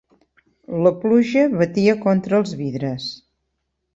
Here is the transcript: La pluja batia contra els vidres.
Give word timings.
La 0.85 0.91
pluja 1.03 1.43
batia 1.59 1.95
contra 2.07 2.39
els 2.41 2.57
vidres. 2.63 3.09